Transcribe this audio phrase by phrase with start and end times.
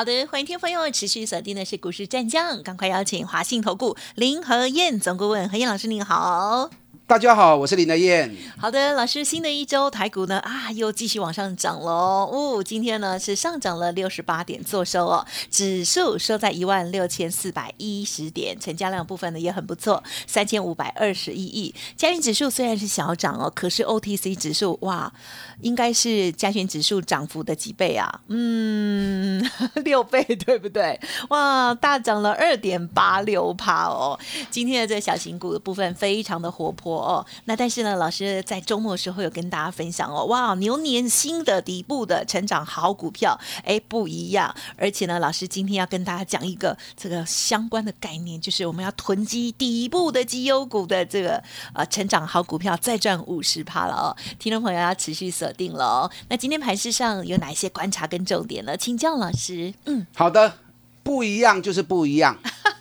[0.00, 6.70] 好的，欢迎听朋友持续锁定的是股市战将，赶快邀请华信投顾林和燕总顾问和燕老师，您好。
[7.10, 8.32] 大家好，我是林德燕。
[8.56, 11.90] 好的，老师，新的一周台股呢啊，又继续往上涨喽
[12.30, 12.62] 哦。
[12.64, 21.74] 今天呢是上涨了六十八点，做收哦，指数收在一万六千四百一十点，成交量部分呢也很不错，三千五百二十一亿。
[21.96, 25.12] 加权指数虽然是小涨哦，可是 OTC 指数哇，
[25.62, 28.20] 应该是加权指数涨幅的几倍啊？
[28.28, 29.44] 嗯，
[29.84, 31.00] 六倍对不对？
[31.30, 34.16] 哇，大涨了二点八六帕哦。
[34.48, 36.99] 今天的这小型股的部分非常的活泼。
[37.00, 44.54] 哦，那但是呢，老师在周末的时候有跟大家分享哦，哇，牛年新的底部的成长好股票，哎，不一样。
[44.76, 51.42] 而且呢，老师今天要跟大家讲一个这个相关的概念，就是我们要囤积底部的绩优股的这个
[51.74, 54.16] 呃成长好股票，再赚五十趴了哦。
[54.38, 56.10] 听众朋友要持续锁定了哦。
[56.28, 58.76] 那今天盘市上有哪一些观察跟重点呢？
[58.76, 59.74] 请教老师。
[59.86, 60.54] 嗯，好的，
[61.02, 62.38] 不一样就是不一样。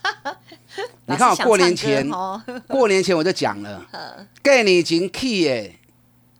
[1.07, 2.09] 你看，我过年前，
[2.67, 3.85] 过年前我就讲了，
[4.43, 5.75] 给你经 key 耶，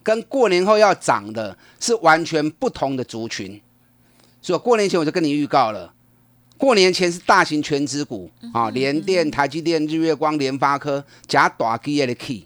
[0.03, 3.59] 跟过年后要涨的是完全不同的族群。
[4.41, 5.93] 所以过年前我就跟你预告了，
[6.57, 12.45] 过年前是大型全资股啊，联电、台积电、日月光、联发科加大基业的 key。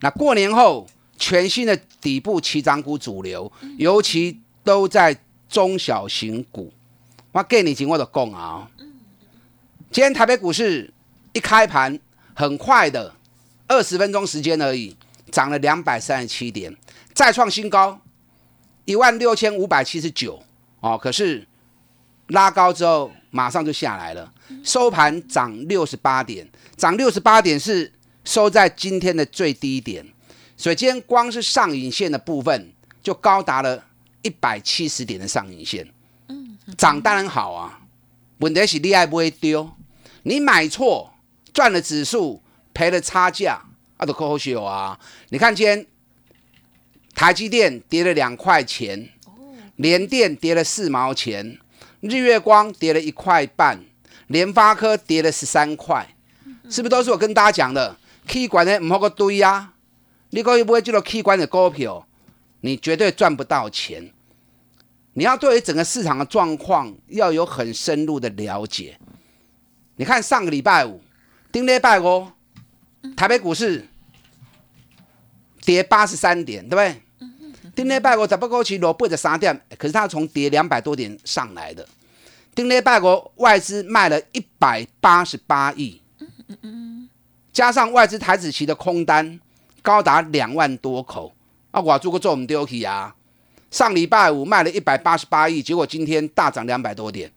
[0.00, 0.86] 那过年后，
[1.18, 5.18] 全新的底部起涨股主流，尤其都在
[5.48, 6.72] 中小型股。
[7.32, 8.68] 我给你经我的供啊，
[9.90, 10.92] 今天台北股市。
[11.38, 11.96] 一开盘
[12.34, 13.14] 很快的，
[13.68, 14.96] 二十分钟时间而已，
[15.30, 16.76] 涨了两百三十七点，
[17.14, 18.00] 再创新高，
[18.84, 20.42] 一万六千五百七十九
[20.80, 20.98] 哦。
[21.00, 21.46] 可是
[22.26, 24.32] 拉高之后马上就下来了，
[24.64, 26.44] 收盘涨六十八点，
[26.76, 27.92] 涨六十八点是
[28.24, 30.04] 收在今天的最低点，
[30.56, 33.84] 所以今天光是上影线的部分就高达了
[34.22, 35.88] 一百七十点的上影线。
[36.26, 37.78] 嗯，涨当然好啊，
[38.38, 39.70] 问题是你爱不会丢，
[40.24, 41.14] 你买错。
[41.58, 42.40] 赚了指数，
[42.72, 43.60] 赔了差价，
[43.96, 44.96] 啊，都可好笑啊！
[45.30, 45.84] 你看今天
[47.16, 49.08] 台积电跌了两块钱，
[49.74, 51.58] 联电跌了四毛钱，
[51.98, 53.80] 日月光跌了一块半，
[54.28, 56.14] 联发科跌了十三块，
[56.70, 57.96] 是不是都是我跟大家讲的
[58.28, 59.72] ？K 管的唔好个堆呀！
[60.30, 62.06] 你可以不会记得 K 管的股票，
[62.60, 64.12] 你绝对赚不到钱。
[65.14, 68.96] 你要对于整个市场的状况要有很深入的了解。
[69.96, 71.02] 你看上个礼拜五。
[71.58, 72.24] 顶礼拜五，
[73.16, 73.84] 台北股市
[75.64, 77.02] 跌八十三点，对不对？
[77.74, 81.84] 顶礼拜五十八股市落八十三点，可是它从跌两百多点上来的。
[82.54, 86.00] 顶礼拜五外资卖了一百八十八亿，
[87.52, 89.40] 加上外资台子期的空单
[89.82, 91.34] 高达两万多口，
[91.72, 93.16] 啊，我做过做唔丢去啊！
[93.72, 97.28] 上礼拜五卖了一百八十八亿，结果今天大涨两百多点。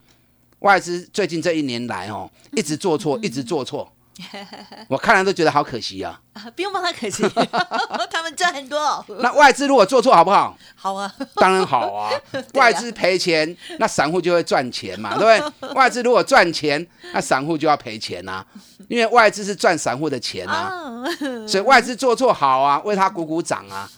[0.60, 3.91] 外资最近这一年来哦，一直做错，一直做错。
[4.88, 6.20] 我看了都觉得好可惜啊！
[6.54, 7.22] 不用帮他可惜，
[8.10, 9.04] 他们赚很多。
[9.20, 10.56] 那外资如果做错好不好？
[10.74, 12.12] 好啊，当然好啊。
[12.54, 15.68] 外资赔钱，那散户就会赚钱嘛，对不对？
[15.74, 18.44] 外资如果赚钱，那散户就要赔钱啊，
[18.88, 21.04] 因为外资是赚散户的钱啊。
[21.48, 23.90] 所以外资做错好啊，为他鼓鼓掌啊。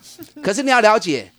[0.43, 1.33] 可是你要了解，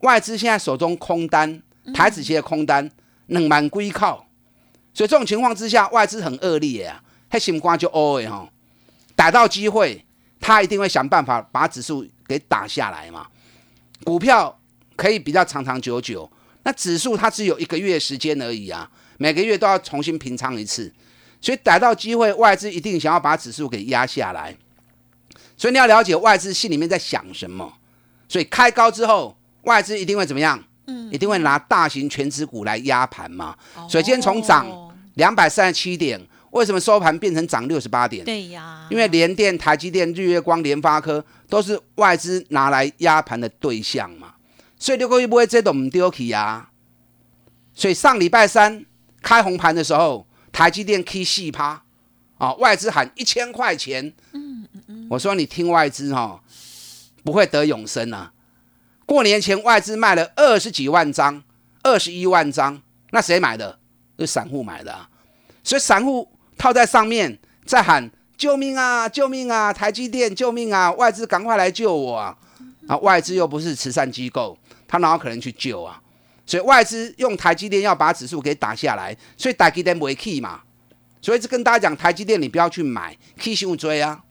[0.00, 1.62] 外资现在手中空单，
[1.94, 2.90] 台子期的空单
[3.28, 4.26] 冷满归靠，
[4.92, 7.00] 所以这种情况之下，外资很恶劣啊。
[7.34, 8.48] 他心瓜就哦哎哈，
[9.16, 10.06] 逮到机会，
[10.38, 13.26] 他一定会想办法把指数给打下来嘛。
[14.04, 14.56] 股票
[14.94, 16.30] 可以比较长长久久，
[16.62, 20.94] 那指数它只有一个月时间而已啊，每个月都要重新平仓一次，
[21.40, 24.56] 所以逮到机会，外资一定想要把指数给压下来。
[25.56, 27.74] 所以你要了解外资心里面在想什么。
[28.28, 30.62] 所以开高之后，外资一定会怎么样？
[30.86, 33.56] 嗯，一定会拿大型全指股来压盘嘛。
[33.90, 34.64] 所以今天从涨
[35.14, 36.24] 两百三十七点。
[36.54, 38.24] 为什么收盘变成涨六十八点？
[38.24, 44.34] 对呀，因为联电、台积电、日月光、联发科都是外资拿来压盘的对象嘛，
[44.78, 46.70] 所以六个月不会这都唔丢起呀。
[47.74, 48.86] 所以上礼拜三
[49.20, 51.82] 开红盘的时候，台积电 K 四趴
[52.38, 56.40] 啊，外资喊一千块钱，嗯嗯嗯，我说你听外资哈，
[57.24, 58.32] 不会得永生啊。
[59.04, 61.42] 过年前外资卖了二十几万张，
[61.82, 62.80] 二十一万张，
[63.10, 63.80] 那谁买的？
[64.20, 65.10] 是散户买的啊，
[65.64, 66.30] 所以散户。
[66.56, 69.08] 套在上面，再喊救命啊！
[69.08, 69.72] 救命啊！
[69.72, 70.90] 台积电，救命啊！
[70.92, 72.36] 外资赶快来救我啊！
[72.86, 76.00] 啊，外资又不是慈善机构，他哪有可能去救啊？
[76.46, 80.60] 所以外资用台积电要把指数给打下来，所以台积电不 key 嘛。
[81.22, 84.22] 所以跟大家讲，台积电你不要去买，key 胸追啊。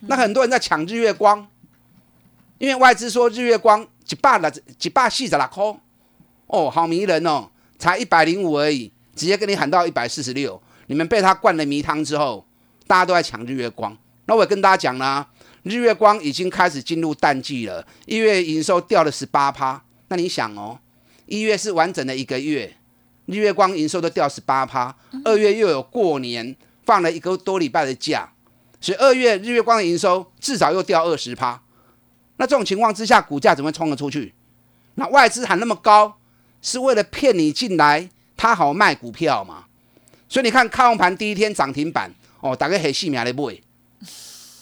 [0.00, 1.46] 那很多人在抢日月光，
[2.58, 5.80] 因为外资说日月光一百了一百四十六块，
[6.48, 7.48] 哦，好迷人哦，
[7.78, 10.60] 才一百零五而已，直接跟你喊到一百四十六。
[10.90, 12.44] 你们被他灌了迷汤之后，
[12.84, 13.96] 大家都在抢日月光。
[14.24, 15.24] 那我也跟大家讲啦，
[15.62, 19.80] 日月光已经开始进入淡季了，一月营收掉了十八趴。
[20.08, 20.80] 那你想哦，
[21.26, 22.76] 一月是完整的一个月，
[23.26, 24.92] 日月光营收都掉十八趴，
[25.24, 28.32] 二月又有过年，放了一个多礼拜的假，
[28.80, 31.62] 所以二月日月光的营收至少又掉二十趴。
[32.38, 34.34] 那这种情况之下，股价怎么会冲得出去？
[34.96, 36.18] 那外资喊那么高，
[36.60, 39.66] 是为了骗你进来，他好卖股票嘛？
[40.30, 42.08] 所以你看，开盘第一天涨停板，
[42.40, 43.60] 哦，大概很细命的买。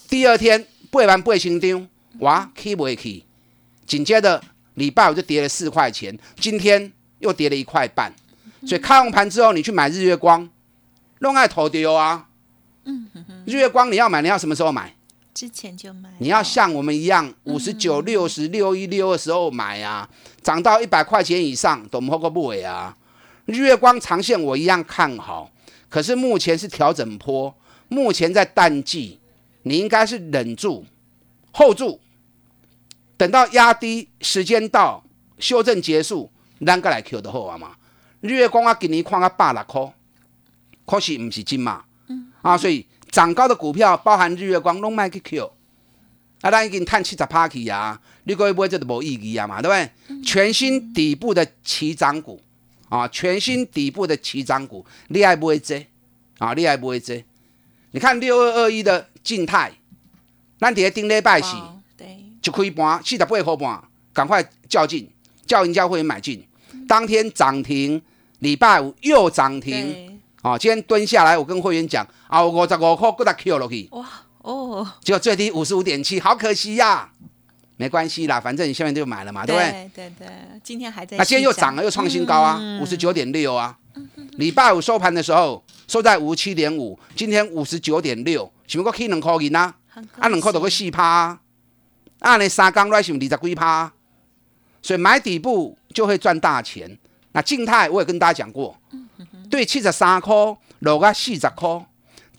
[0.09, 1.87] 第二天八万八千张，
[2.21, 3.27] 哇，起不起？
[3.87, 4.43] 紧接着
[4.75, 8.11] 礼拜五就跌了四块钱，今天又跌了一块半。
[8.67, 10.49] 所以开盘之后，你去买日月光，
[11.19, 12.29] 弄爱投丢啊。
[12.85, 13.07] 嗯
[13.45, 14.95] 日月光你要买，你要什么时候买？
[15.35, 16.09] 之前就买。
[16.19, 20.09] 你要像我们一样，五十九、六十六、一六的时候买啊，
[20.43, 22.97] 涨到一百块钱以上都摸个不尾啊。
[23.45, 25.51] 日月光长线我一样看好。
[25.89, 27.55] 可是目前是调整坡，
[27.89, 29.19] 目前在淡季，
[29.63, 30.85] 你应该是忍住
[31.53, 31.99] ，hold 住，
[33.17, 35.03] 等到压低时间到，
[35.39, 36.31] 修正结束，
[36.67, 37.77] 咱个来 Q 的好啊嘛。
[38.21, 39.93] 日月光啊，今年看啊百六块，
[40.85, 41.85] 可是唔是金嘛，
[42.43, 45.53] 啊，所以涨高的股票，包含日月光，拢卖去 Q，
[46.43, 50.23] 啊，咱已经探七十趴去啊，你过去买这都无意义啊嘛，对不对？
[50.23, 52.41] 全新底部的起涨股。
[52.89, 55.87] 啊，全新底部的起涨股，你爱不会追？
[56.39, 57.25] 啊，你爱不会追？
[57.91, 59.73] 你看六二二一的静态，
[60.59, 61.57] 咱伫个顶礼拜四，
[61.97, 63.83] 对，就开盘四十八块半，
[64.13, 65.11] 赶快较劲，
[65.47, 66.47] 叫人家会员买进，
[66.87, 68.01] 当天涨停，
[68.41, 74.07] 礼拜五又涨停，啊，今天蹲下来，我跟会员讲，啊，五十五块，搁他 Q 落去，哇，
[74.43, 77.11] 哦，结果最低五十五点七，好可惜呀。
[77.79, 79.91] 没关系啦，反正你下面就买了嘛，对不对？
[79.95, 80.29] 对对，
[80.65, 81.17] 今天还在。
[81.17, 83.79] 那今天又涨了，又创新高啊，五十九点六啊。
[84.33, 89.73] 礼拜五收盘的时候收在五十七点五，今天五十九点六，是不过起两块银啊？
[90.19, 91.41] 啊，两块都个四趴啊。
[92.19, 93.93] 啊，你三缸来是二十几趴，
[94.83, 96.99] 所以买底部就会赚大钱。
[97.31, 98.77] 那静态我也跟大家讲过，
[99.49, 100.35] 对，七十三块
[100.81, 101.87] 落个四十块，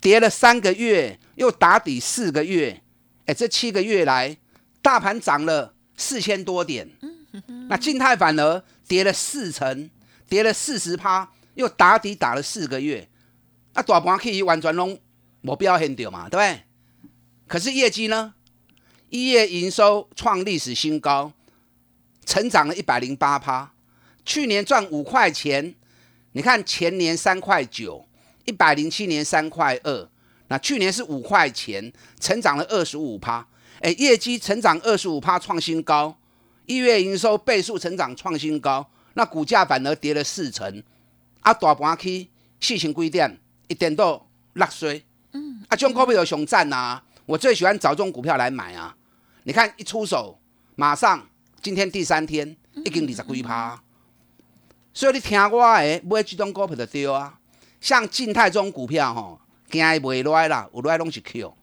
[0.02, 2.82] 跌了三个月，又打底四个月，
[3.26, 4.36] 哎，这七个月来。
[4.82, 6.88] 大盘涨了四千多点，
[7.68, 9.90] 那静态反而跌了四成，
[10.28, 13.08] 跌了四十趴，又打底打了四个月，
[13.74, 14.98] 那大盘可以完全拢
[15.42, 16.64] 没必要很掉嘛，对不对？
[17.48, 18.34] 可是业绩呢？
[19.10, 21.34] 一月营收创历史新高，
[22.26, 23.74] 成长了一百零八趴，
[24.24, 25.76] 去年赚五块钱，
[26.34, 28.08] 你看前年三块九，
[28.46, 30.10] 一百零七年三块二，
[30.48, 33.48] 那去年是五块钱，成长了二十五趴。
[33.82, 36.14] 哎，业绩成长二十五趴，创新高；
[36.66, 40.84] 一月营收倍数成长创新高，那股价反而跌了四成。
[41.40, 42.28] 啊，大盘去
[42.60, 43.40] 四千几点，
[43.70, 44.22] 一点都
[44.54, 45.06] 落水。
[45.32, 47.02] 嗯，啊，种股票有熊赞呐！
[47.26, 48.94] 我最喜欢找这种股票来买啊！
[49.44, 50.38] 你看一出手，
[50.76, 51.26] 马上
[51.62, 53.82] 今天第三天已经二十几趴。
[54.94, 57.40] 所以你听我的，买这种股票就对啊。
[57.80, 59.40] 像静态这种股票吼，
[59.72, 61.54] 惊伊袂来啦，有来拢是 Q。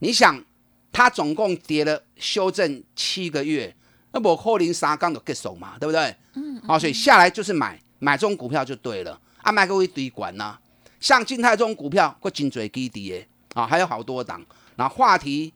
[0.00, 0.44] 你想？
[0.92, 3.74] 它总共跌了修正七个月，
[4.12, 6.14] 那我可能三缸就结手嘛，对不对？
[6.34, 6.60] 嗯。
[6.62, 9.18] 好，所以下来就是买买这种股票就对了。
[9.38, 10.58] 啊，买个一堆管呐，
[11.00, 14.44] 像静态这种股票，个颈椎基底诶，啊，还有好多档。
[14.76, 15.52] 那话题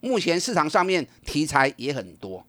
[0.00, 2.46] 目前市场上面题材也很多，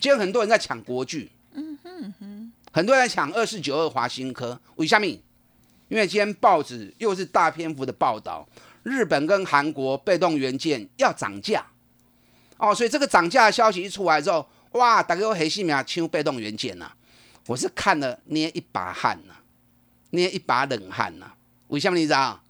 [0.00, 4.60] 今天很多人在抢国剧，嗯哼哼，很多人在抢二四九二华新科。
[4.76, 5.06] 为什么？
[5.88, 8.44] 因为今天报纸又是大篇幅的报道。
[8.86, 11.66] 日本跟韩国被动元件要涨价
[12.56, 16.88] 哦，所以这个涨价的消息一出来之后，哇，大家都黑心苗抢被动元件呐！
[17.48, 19.34] 我是看了捏一把汗呐，
[20.10, 21.32] 捏一把冷汗呐。
[21.66, 22.40] 为什么你知道？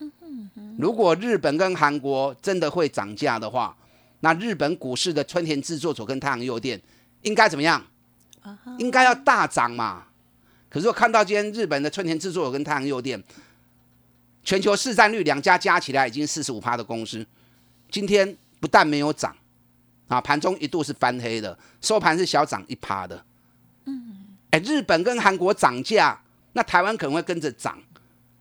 [0.79, 3.75] 如果日本跟韩国真的会涨价的话，
[4.21, 6.79] 那日本股市的春田制作所跟太阳诱电
[7.23, 7.83] 应该怎么样？
[8.77, 10.05] 应该要大涨嘛。
[10.69, 13.23] 可是我看到今天日本的春田制作所跟太阳诱电。
[14.47, 17.27] 全球市占率两家加起来已经四十五趴的公司，
[17.91, 19.37] 今天不但没有涨，
[20.07, 23.25] 啊，盘中一度是翻黑的，收盘是小涨一趴的。
[23.87, 26.23] 嗯，哎，日本跟韩国涨价，
[26.53, 27.77] 那台湾可能会跟着涨。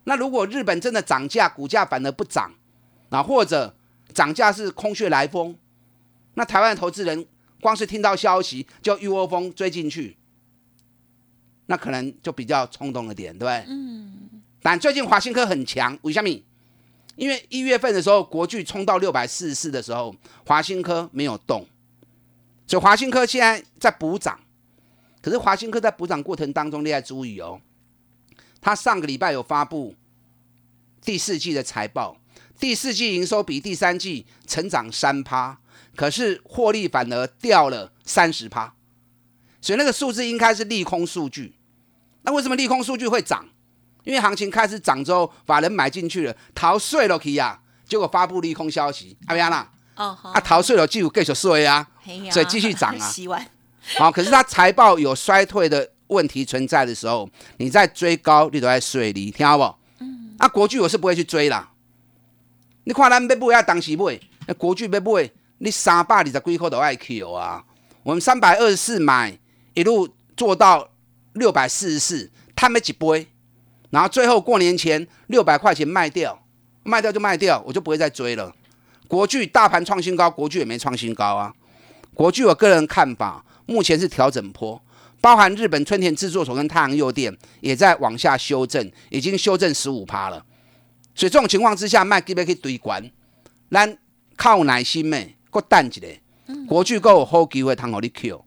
[0.03, 2.53] 那如果日本真的涨价，股价反而不涨，
[3.09, 3.75] 啊，或者
[4.13, 5.57] 涨价是空穴来风。
[6.35, 7.25] 那台湾的投资人
[7.59, 10.15] 光是听到消息就一窝蜂追进去，
[11.65, 13.65] 那可能就比较冲动了点，对不对？
[13.67, 14.11] 嗯。
[14.65, 16.43] 但最近华新科很强，为什么？
[17.15, 21.67] 因为一月份的时候，国巨冲到六百四十四的时候，华新科没有动，
[22.65, 24.39] 所以华新科现在在补涨。
[25.21, 27.61] 可是华新科在补涨过程当中，你要注意哦，
[28.59, 29.93] 他上个礼拜有发布
[31.03, 32.17] 第四季的财报，
[32.59, 35.59] 第四季营收比第三季成长三趴，
[35.95, 38.73] 可是获利反而掉了三十趴，
[39.61, 41.53] 所以那个数字应该是利空数据。
[42.23, 43.47] 那为什么利空数据会涨？
[44.05, 51.85] 因为行情开始涨之后，把人买进去了，逃税了去呀，结果发布利空消息，阿边啦，哦好，啊逃税了，继续继续税啊，
[52.31, 53.11] 所以继续涨啊，
[53.97, 59.75] 好，可是它财报有衰退的问题存在的时候，你在追高，你都在水里，听好不？
[59.99, 61.71] 嗯，啊国巨我是不会去追啦，
[62.83, 67.63] 你看咱要买要当时买，那国巨要买，你三百二十几块都爱 Q 啊，
[68.03, 69.39] 我们三百二十四买，
[69.73, 70.07] 一路
[70.37, 70.89] 做到
[71.33, 73.27] 六百四十四，他们几杯。
[73.89, 76.41] 然后最后过年前六百块钱卖掉，
[76.83, 78.53] 卖掉就卖掉，我就不会再追了。
[79.07, 81.53] 国巨大盘创新高，国巨也没创新高啊。
[82.13, 84.81] 国巨我个人看法，目前是调整坡，
[85.21, 90.43] 包含日本春田制作所跟太阳诱电也在往下修正，已经修正十五趴了。
[91.13, 93.11] 所以这种情况之下，卖基本可以堆关，
[93.69, 93.97] 咱
[94.35, 96.19] 靠耐心咩，过淡一点。
[96.67, 98.43] 国巨够好机会，通好你 Q。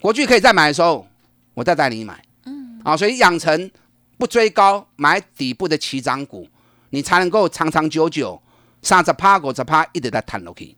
[0.00, 1.06] 国巨可以再买的时候，
[1.54, 2.22] 我再带你买。
[2.44, 3.70] 嗯，啊，所以养成。
[4.16, 6.48] 不追高，买底部的起涨股，
[6.90, 8.40] 你才能够长长久久。
[8.82, 10.76] 三十趴、五十趴一直在弹落去。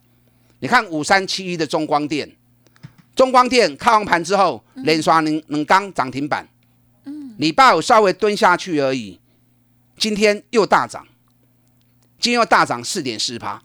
[0.61, 2.37] 你看五三七一的中光电，
[3.16, 6.47] 中光电开完盘之后连刷两两刚涨停板。
[7.02, 9.19] 嗯，礼拜五稍微蹲下去而已，
[9.99, 11.05] 今天又大涨，
[12.21, 13.61] 今天又大涨四点四趴。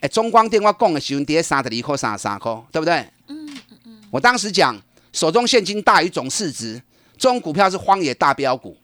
[0.00, 2.94] 哎，中光电我讲的时候跌三十二块、三十三块，对不对？
[3.26, 4.00] 嗯嗯嗯。
[4.10, 4.74] 我当时讲
[5.12, 6.80] 手中现金大于总市值，
[7.18, 8.74] 这种股票是荒野大标股。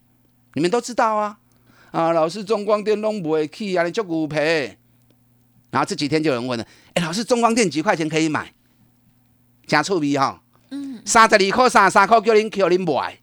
[0.55, 1.39] 你们都知道啊，
[1.91, 4.79] 啊，老师，中光电弄不会去啊，你就股赔。
[5.71, 8.53] 然后这几天就有人问了，哎，老师，中光电几块钱可以买？
[9.67, 13.19] 加臭味哈，嗯，三十二块、三十三块叫您叫您买，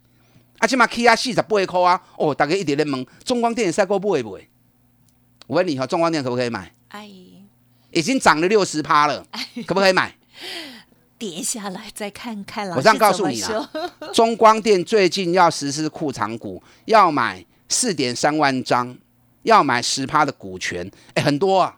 [0.57, 4.49] 啊，起码起啊四十八块啊，哦，大家一直在问中光电赛过不会不会？
[5.45, 6.73] 我问你哈，中光电可不可以买？
[6.87, 7.07] 哎，
[7.91, 9.23] 已经涨了六十趴了，
[9.67, 10.15] 可不可以买？
[11.19, 13.69] 跌下来再看看，我这样告诉你啊，
[14.13, 18.97] 中光电最近要实施库藏股，要买四点三万张，
[19.43, 21.75] 要买十趴的股权，哎，很多啊。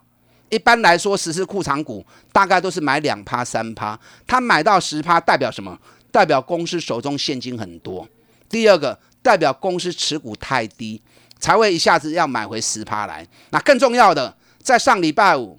[0.48, 5.76] 一般来说，实施库藏股大概都是买两趴三趴，他买到十趴代表什么？
[6.12, 8.06] 代表公司手中现金很多。
[8.48, 11.00] 第二个，代表公司持股太低，
[11.40, 13.26] 才会一下子要买回十趴来。
[13.50, 15.58] 那更重要的，在上礼拜五，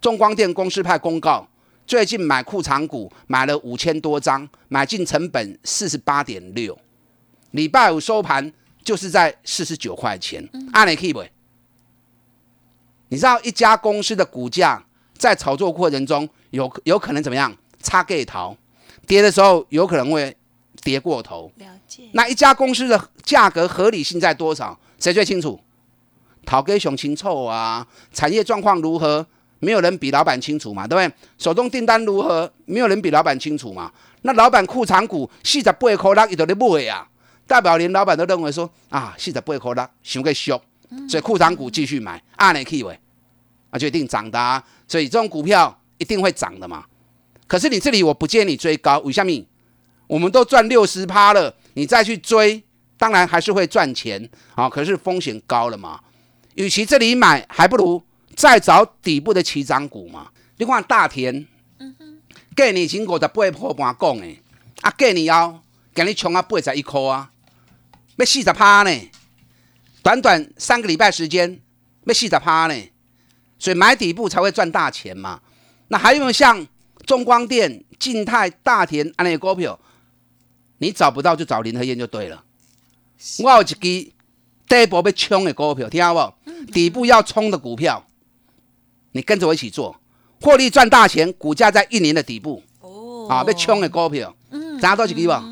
[0.00, 1.48] 中光电公司派公告。
[1.86, 6.78] 最近买库藏股买了五千多张，买进成本四十八点六，
[7.50, 10.48] 礼拜五收盘就是在四十九块钱。
[10.72, 11.28] 按你 keep
[13.08, 14.82] 你知道一家公司的股价
[15.16, 17.54] 在炒作过程中有有可能怎么样？
[17.82, 18.56] 差给逃，
[19.06, 20.34] 跌的时候有可能会
[20.82, 21.52] 跌过头。
[21.56, 22.04] 了解。
[22.12, 24.78] 那一家公司的价格合理性在多少？
[24.98, 25.60] 谁最清楚？
[26.46, 27.86] 讨给熊清臭啊！
[28.12, 29.26] 产业状况如何？
[29.64, 31.14] 没有人比老板清楚嘛，对不对？
[31.38, 32.50] 手中订单如何？
[32.66, 33.90] 没有人比老板清楚嘛。
[34.22, 37.08] 那老板库藏股四十八块六，伊都咧买啊，
[37.46, 40.60] 代表连老板都认为说啊，四十八块六，想个俗，
[41.08, 42.98] 所以库藏股继续买，按你去喂，
[43.70, 44.62] 啊，就一定涨的啊。
[44.86, 46.84] 所以这种股票一定会涨的嘛。
[47.46, 49.46] 可是你这里我不建议你追高，为什么？
[50.06, 52.62] 我们都赚六十趴了，你再去追，
[52.96, 56.00] 当然还是会赚钱啊，可是风险高了嘛。
[56.54, 58.02] 与其这里买，还不如。
[58.36, 60.30] 再找底部的起涨股嘛？
[60.56, 61.46] 你看大田，
[61.78, 62.20] 嗯哼
[62.56, 64.42] 过年前五十八破半讲的，
[64.82, 65.60] 啊，过年后
[65.92, 67.30] 给你冲啊八十一块啊，
[68.16, 69.10] 要四十趴呢。
[70.02, 71.60] 短短三个礼拜时间，
[72.04, 72.74] 要四十趴呢。
[73.58, 75.40] 所以买底部才会赚大钱嘛。
[75.88, 76.66] 那还有像
[77.06, 79.78] 中光电、静泰、大田安尼股票，
[80.78, 82.44] 你找不到就找林和燕就对了。
[83.38, 86.72] 我有一支底部要冲的股票，听到不？
[86.72, 88.04] 底部要冲的股票。
[89.14, 89.96] 你跟着我一起做，
[90.40, 95.42] 获利赚大钱，股价在一年的底部哦，啊，被冲的股票，嗯，涨多少几吧？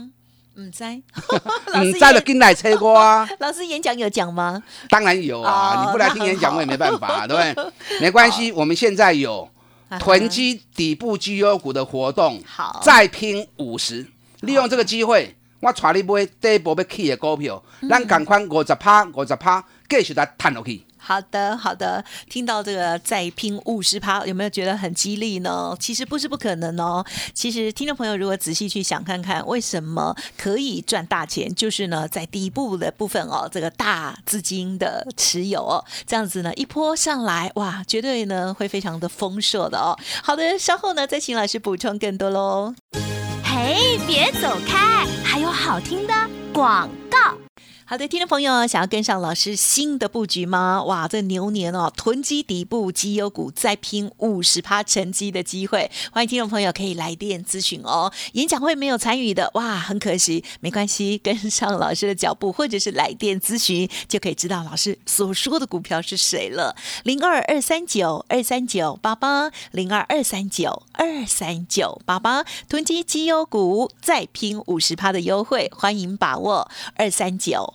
[0.57, 0.85] 唔知，
[1.79, 3.27] 唔知就进来车过啊。
[3.39, 4.61] 老师演讲有讲吗？
[4.91, 8.01] 当然有啊，你不来听演讲我也没办法，对不对？
[8.01, 9.49] 没关系，我们现在有
[10.01, 14.05] 囤积底部绩优股的活动，好，再拼五十，
[14.41, 20.85] 利用这个机会，我带你买底部要起的股票，咱赶快五十趴，五十趴，继续来探落去。
[21.05, 25.77] 好的，好的，听到这个再拼五十趴，有没有觉得很激励呢？
[25.81, 27.05] 其实不是不可能哦。
[27.35, 39.99] 其实听众朋友如果仔细去想看看，为什么可以赚大钱，就是呢，在第一步的部分哦，这个大资金的持有哦，这样子呢一波上来，哇，绝对呢会非常的丰硕的哦。
[40.23, 42.75] 好的，稍后呢再请老师补充更多喽。
[43.45, 46.15] 嘿，别走开，还有好听的
[46.53, 47.19] 广告。
[47.93, 50.83] 好的，听众朋友，想要跟上老师新的布局吗？
[50.85, 58.11] 哇，这牛年哦，囤积底部绩优股，再拼五十趴成绩的机会，欢迎听众朋友可以来电咨询哦。
[58.33, 66.75] 演讲会没有参与的，哇，很可惜，没关系，跟上老师的脚步，或者是来电咨询，就可以知道老师所说的股票是谁了。
[67.05, 77.75] 零二二三九二三九八八，零二二三九二三九八八，囤积绩优股，再拼五十趴的优惠，欢迎把握二三九。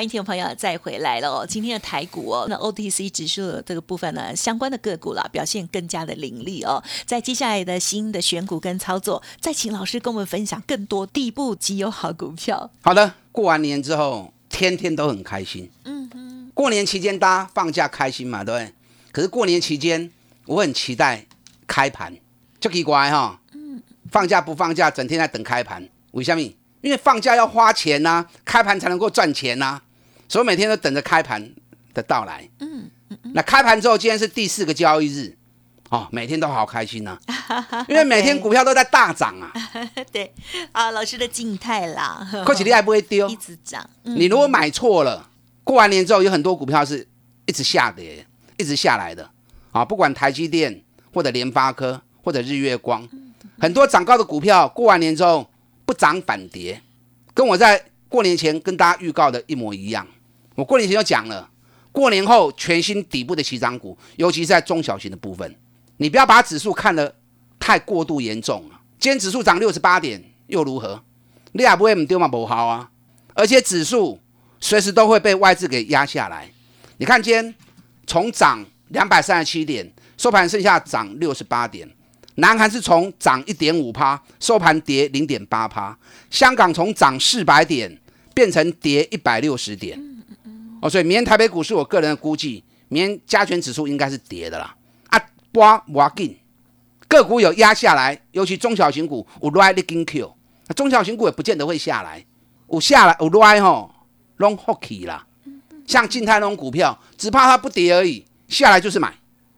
[0.00, 1.46] 欢迎听众朋友再回来了哦！
[1.46, 6.82] 今天的台股哦，那 OTC 指数的这个部分呢，相关的个股啦，表现更加的凌厉哦。
[7.04, 12.70] 在接下来的新的选股跟操作，再请老师跟我们分享更多底部绩优好股票。
[12.80, 15.70] 好的，过完年之后，天天都很开心。
[15.84, 18.74] 嗯嗯，过年期间大家放假开心嘛，对不对？
[19.12, 20.10] 可是过年期间，
[20.46, 21.26] 我很期待
[21.66, 22.16] 开盘，
[22.58, 23.38] 就奇怪哈。
[23.52, 26.40] 嗯，放假不放假，整天在等开盘，为什么？
[26.80, 29.78] 因为放假要花钱呐，开盘才能够赚钱呐，
[30.30, 31.52] 所以每天都等着开盘
[31.92, 32.48] 的到来。
[32.60, 35.36] 嗯嗯那开盘之后，今天是第四个交易日，
[35.88, 37.18] 哦，每天都好开心呐，
[37.88, 39.52] 因为每天股票都在大涨啊。
[40.12, 40.32] 对
[40.70, 43.84] 啊，老师的静态啦，快起你还不会丢，一直涨。
[44.04, 45.28] 你如果买错了，
[45.64, 47.04] 过完年之后有很多股票是
[47.46, 48.24] 一直下跌，
[48.56, 49.28] 一直下来的
[49.72, 50.80] 啊，不管台积电
[51.12, 53.08] 或者联发科或者日月光，
[53.58, 55.50] 很多涨高的股票过完年之后。
[55.86, 56.80] 不涨反跌，
[57.34, 60.06] 跟我在过年前跟大家预告的一模一样。
[60.54, 61.48] 我过年前就讲了，
[61.92, 65.56] 过年后全新底部的起涨股，尤其是在中小型的部分，
[65.96, 67.14] 你不要把指数看得
[67.58, 68.80] 太过度严重了。
[68.98, 71.02] 今天指数涨六十八点又如何？
[71.52, 72.90] 你也不会唔丢嘛不好啊。
[73.34, 74.20] 而且指数
[74.60, 76.50] 随时都会被外资给压下来。
[76.98, 77.54] 你看今天
[78.06, 81.88] 从涨两百三十七点，收盘剩下涨六十八点。
[82.36, 85.96] 南韩是从涨一点五趴，收盘跌零点八趴。
[86.30, 88.00] 香港从涨四百点
[88.34, 89.98] 变成跌一百六十点。
[90.80, 94.74] 哦，所以明天台北股市，我个人的估计，明天加权指数应该是跌的啦。
[95.08, 95.20] 啊，
[95.52, 96.36] 波瓦紧，
[97.06, 100.34] 个股有压下来，尤其中小型股有 r i d e in Q，
[100.74, 102.24] 中小型股也不见得会下来。
[102.70, 103.92] 有下来有 rise 吼
[104.38, 105.26] ，long hockey 啦。
[105.86, 109.12] 像静态那种股票，只怕它不跌而已，下来就是买。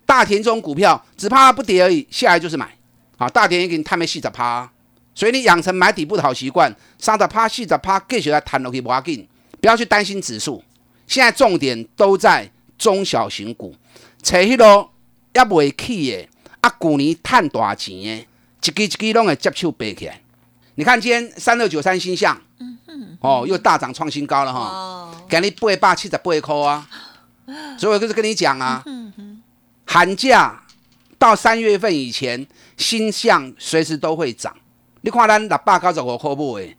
[0.07, 2.75] 大田这种股票只怕它不跌而已，下来就是买。
[3.19, 4.69] 好，大田已经太没细着趴，
[5.15, 9.29] 所以你养成买底部的好习惯，上着趴细着趴，继续来弹落去不要紧，
[9.61, 10.65] 不要去担心指数。
[11.07, 13.75] 现在重点都在中小型股，
[14.23, 14.89] 找迄个
[15.35, 16.29] 也未起的，
[16.61, 18.27] 啊，旧年赚大钱的，
[18.63, 20.21] 一支一支拢会接手背起来。
[20.75, 22.41] 你看今天三六九三星象，
[23.21, 26.89] 哦，又大涨创新高了哈，给你八百七十八块啊，
[27.79, 28.83] 所以我就是跟你讲啊。
[29.85, 30.63] 寒假
[31.19, 32.47] 到三月份以前，
[32.79, 34.57] 新项随时都会涨。
[35.03, 36.55] 你看咱六百九十五块不？
[36.55, 36.75] 诶，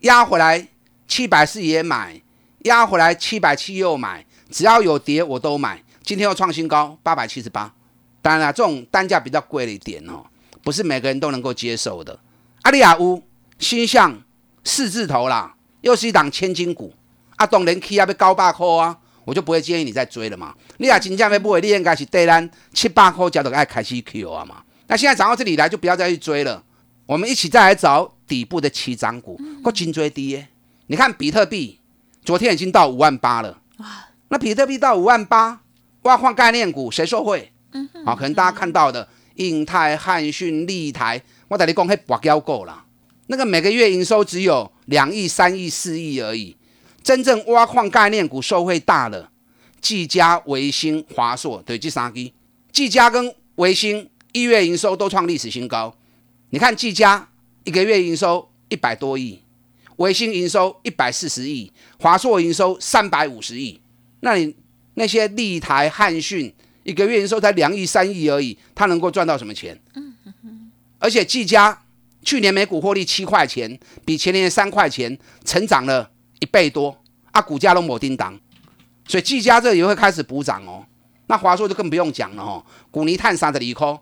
[0.00, 0.68] 压回来
[1.06, 2.20] 七百四也买，
[2.64, 5.82] 压回来七百七又买，只要有跌我都买。
[6.02, 7.72] 今天又创新高八百七十八。
[8.20, 10.24] 当然了，这种单价比较贵了一点哦，
[10.62, 12.18] 不是每个人都能够接受的。
[12.62, 13.22] 阿里亚乌
[13.58, 14.22] 新向
[14.64, 16.92] 四字头啦，又是一档千金股。
[17.36, 18.98] 阿东连 K 要被高八块啊！
[19.24, 20.54] 我就不会建议你再追了嘛。
[20.78, 24.62] 你也真正要买，你应该是对咱七八块价都爱开始 Q 啊嘛。
[24.88, 26.64] 那现在涨到这里来，就不要再去追了。
[27.06, 30.48] 我们一起再来找底部的起涨股，够金追低耶。
[30.88, 31.78] 你看比特币，
[32.28, 33.58] 昨天已经到五万八了。
[33.78, 33.86] 哇，
[34.28, 35.62] 那比特币到五万八，
[36.02, 37.50] 挖矿概念股谁受惠？
[37.72, 42.84] 嗯，好，可能大家看到的印泰、汉讯、立台，我带你讲，嘿，博交够了。
[43.28, 46.54] 那个每个月营收只有两亿、三亿、四亿而已。
[47.02, 49.30] 真正挖矿概念股受惠大了，
[49.80, 52.30] 技嘉、维新、华硕，对，这三支。
[52.70, 55.94] 技嘉跟维新一月营收都创历史新高。
[56.50, 57.26] 你看技嘉
[57.64, 59.40] 一个月营收一百多亿，
[59.98, 63.80] 维新营收一百四十亿，华硕营收三百五十亿。
[64.20, 64.54] 那你
[64.94, 69.78] 那些立台、汉讯一个月营收才两亿、三亿而已，它能够赚到什么钱？
[70.98, 71.76] 而且技嘉
[72.22, 76.08] 去年每股获利七块钱，比前年三块钱成长了
[76.40, 76.96] 一倍多
[77.32, 78.38] 啊，股价都没叮当，
[79.06, 80.84] 所以技嘉这也会开始补涨哦。
[81.26, 84.00] 那华硕就更不用讲了哦，股尼碳三十二块，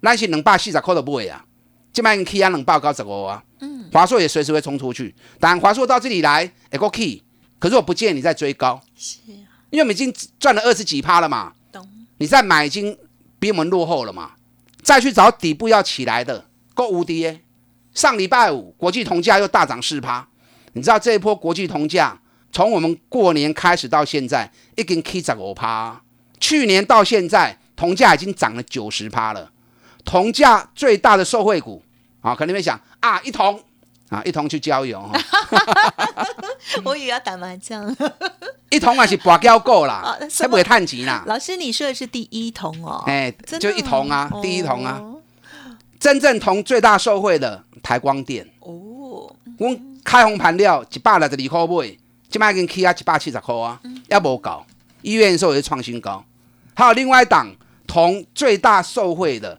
[0.00, 1.44] 那是两百四十块都不会啊，
[1.92, 3.42] 这卖 K 啊两百九十五啊。
[3.88, 7.22] 嗯，华硕也随时会冲出去，但华硕到这里来也够 Key，
[7.58, 11.88] 可是我不建议你再追高，是啊，因为我们已经赚了二十几趴了嘛，懂？
[12.18, 12.96] 你再买已经
[13.38, 14.32] 比我们落后了嘛，
[14.82, 17.40] 再去找底部要起来的，够无敌耶！
[17.94, 20.28] 上礼拜五国际铜价又大涨四趴，
[20.74, 22.20] 你知道这一波国际铜价
[22.52, 26.00] 从我们过年开始到现在已经 K 涨五趴。
[26.40, 29.50] 去年到现在，铜价已经涨了九十趴了。
[30.04, 31.82] 铜价最大的受惠股
[32.20, 33.60] 啊，可能会想啊，一铜
[34.08, 35.20] 啊，一同去郊游哈。
[36.84, 37.94] 我以为要打麻将。
[38.70, 41.24] 一同还是拔胶够啦， 才不会叹钱啦。
[41.26, 43.02] 老师，你说的是第一桶哦？
[43.06, 45.02] 哎，就一桶啊，第一桶啊。
[45.98, 49.34] 真正同最大受惠的台光电哦。
[49.58, 51.96] 我开红盘料一百六十二块买，
[52.30, 54.64] 今麦已经起啊一百七十块啊，也无够。
[55.02, 56.24] 医院的时候也是创新高，
[56.74, 57.50] 还有另外一档
[57.86, 59.58] 同最大受惠的，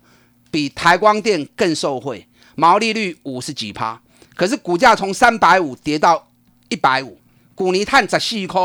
[0.52, 4.00] 比台光电更受惠，毛利率五十几趴，
[4.40, 6.26] 可是股价从三百五跌到
[6.70, 7.18] 一百五，
[7.54, 8.62] 股泥炭十四块，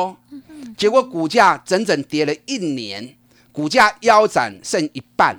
[0.76, 3.16] 结果股价整整跌了一年，
[3.50, 5.36] 股价腰斩剩一半，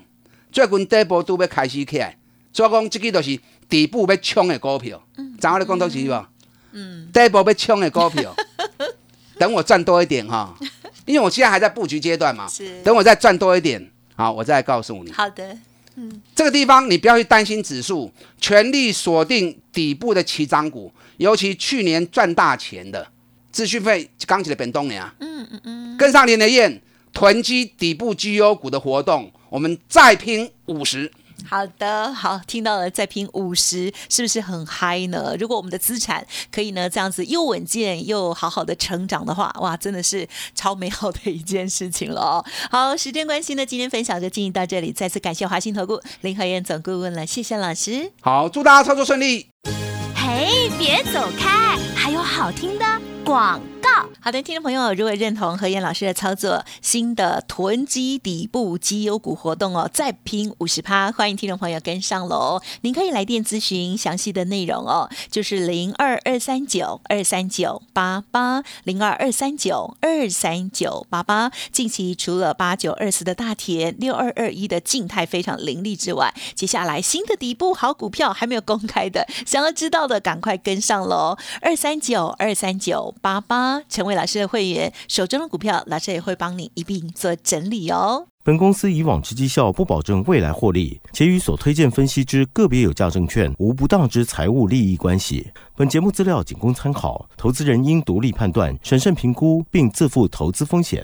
[0.51, 2.17] 最近底部都要开始起来，
[2.51, 5.01] 所以讲这个都是底部要冲的股票，
[5.39, 6.25] 怎我你讲到是不？
[6.73, 8.35] 嗯，底部要冲的股票，
[9.39, 10.53] 等我赚多一点哈。
[11.05, 12.83] 因为我现在还在布局阶段嘛，是。
[12.83, 15.13] 等我再赚多一点，好，我再告诉你。
[15.13, 15.57] 好的，
[15.95, 16.21] 嗯。
[16.36, 23.08] 这个地方你不要去担心指数，全力锁定底部的起涨股，尤其去年赚大钱的，
[23.51, 25.97] 资讯费刚起的本东年啊，嗯嗯嗯。
[25.97, 26.81] 跟上年的燕
[27.13, 31.12] 囤积底部绩优股的活动，我们再拼五十。
[31.47, 35.35] 好的，好，听到了，再拼五十，是不是很嗨呢？
[35.39, 42.45] 如果我们的资产可以呢这样子又稳健又好好的成长的话，哇，真的是超美好的一件事情了哦。
[42.71, 48.11] 好，时间关系呢，今天分享就进行到这里，再次感谢华兴投顾林和燕总顾问了，谢谢老师。
[48.21, 49.47] 好，祝大家操作顺利。
[50.15, 53.89] 嘿，别走开，还有好听的广告。
[54.19, 62.61] 好的，听众朋友，如果认同何燕老师的操作，新的囤积底部绩优股活动哦，再拼五十趴，欢迎听众朋友跟上喽。
[62.81, 71.51] 您可以来电咨询详细的内容哦，就是零二二三九二三九八八零二二三九二三九八八。
[71.71, 83.82] 近期除了八九二四的大田六二二一的静态非常凌厉之外，接下来新的底部好股票还没有公开的，想要知道的赶快跟上喽，二三九二三九八八。
[83.89, 88.28] 成为老师的会员，手中的股票，老师也会帮你一并做整理哦。
[88.43, 95.51] 本公司以往之绩效不保证未来获利，且与所推荐分析之个别有价证券无不当之财务利益关系。
[95.75, 101.04] 本节目资料仅供参考，投资人应独立判断、审慎评估，并自负投资风险。